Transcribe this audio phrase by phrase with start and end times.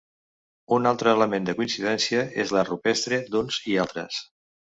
[0.77, 4.21] Un altre element de coincidència és l'art rupestre d'uns i altres.